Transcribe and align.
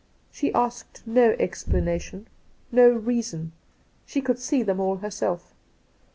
She 0.31 0.51
asked 0.55 1.03
no 1.05 1.35
explanation— 1.37 2.27
no 2.71 2.89
reason— 2.89 3.51
she 4.07 4.19
could 4.19 4.39
see 4.39 4.63
them 4.63 4.79
all 4.79 4.95
herself. 4.95 5.53